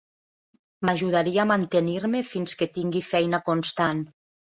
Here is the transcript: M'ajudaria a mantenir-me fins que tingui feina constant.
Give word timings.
M'ajudaria 0.87 1.45
a 1.45 1.47
mantenir-me 1.53 2.25
fins 2.33 2.59
que 2.63 2.71
tingui 2.81 3.07
feina 3.15 3.45
constant. 3.53 4.07